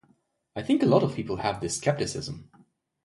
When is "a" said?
0.81-0.87